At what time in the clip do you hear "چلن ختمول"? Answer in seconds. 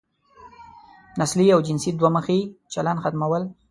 2.73-3.43